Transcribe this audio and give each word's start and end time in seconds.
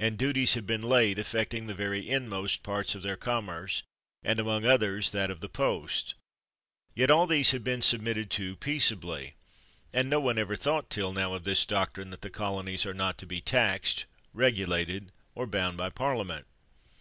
And 0.00 0.18
duties 0.18 0.54
have 0.54 0.66
been 0.66 0.80
laid, 0.82 1.16
affecting 1.16 1.68
the 1.68 1.76
very 1.76 2.10
inmost 2.10 2.64
parts 2.64 2.96
of 2.96 3.04
their 3.04 3.16
commerce, 3.16 3.84
and, 4.24 4.40
among 4.40 4.64
others, 4.64 5.12
that 5.12 5.30
of 5.30 5.40
the 5.40 5.48
post; 5.48 6.14
yet 6.92 7.08
all 7.08 7.28
these 7.28 7.52
have 7.52 7.62
been 7.62 7.80
submitted 7.80 8.32
to 8.32 8.56
peaceably, 8.56 9.36
and 9.92 10.10
no 10.10 10.18
one 10.18 10.38
ever 10.38 10.56
thought 10.56 10.90
till 10.90 11.12
now 11.12 11.34
of 11.34 11.44
this 11.44 11.64
doctrine 11.66 12.10
that 12.10 12.22
the 12.22 12.30
colonies 12.30 12.84
are 12.84 12.92
not 12.94 13.16
to 13.18 13.26
be 13.26 13.40
taxed, 13.40 14.06
regulated, 14.32 15.12
or 15.36 15.46
bound 15.46 15.76
by 15.76 15.88
Parliament. 15.88 16.48